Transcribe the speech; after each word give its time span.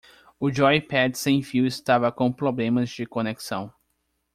O 0.39 0.49
joypad 0.51 1.13
sem 1.13 1.43
fio 1.43 1.67
estava 1.67 2.11
com 2.11 2.31
problemas 2.31 2.89
de 2.89 3.05
conexão. 3.05 3.71